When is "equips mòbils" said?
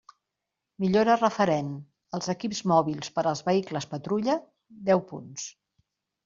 2.33-3.13